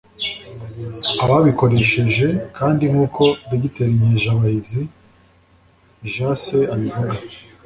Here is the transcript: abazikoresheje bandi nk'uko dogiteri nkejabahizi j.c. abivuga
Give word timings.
abazikoresheje 1.23 2.27
bandi 2.57 2.85
nk'uko 2.91 3.23
dogiteri 3.49 3.93
nkejabahizi 3.99 4.81
j.c. 6.13 6.43
abivuga 6.73 7.15